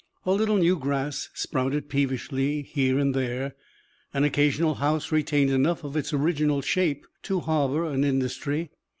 [0.25, 3.53] A little new grass sprouted peevishly here and there;
[4.15, 8.71] an occasional house retained enough of its original shape to harbour an industry.